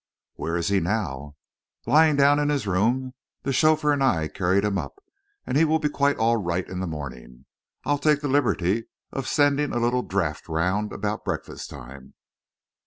"Where 0.33 0.57
is 0.57 0.69
he 0.69 0.79
now?" 0.79 1.35
"Lying 1.85 2.15
down 2.15 2.39
in 2.39 2.49
his 2.49 2.65
room. 2.65 3.13
The 3.43 3.53
chauffeur 3.53 3.91
and 3.93 4.03
I 4.03 4.29
carried 4.29 4.63
him 4.65 4.79
up, 4.79 4.95
and 5.45 5.55
he 5.55 5.63
will 5.63 5.77
be 5.77 5.89
quite 5.89 6.17
all 6.17 6.37
right 6.37 6.67
in 6.67 6.79
the 6.79 6.87
morning. 6.87 7.45
I'll 7.85 7.99
take 7.99 8.21
the 8.21 8.27
liberty 8.27 8.87
of 9.11 9.27
sending 9.27 9.71
a 9.71 9.79
little 9.79 10.01
draught 10.01 10.49
round 10.49 10.91
about 10.91 11.23
breakfast 11.23 11.69
time." 11.69 12.15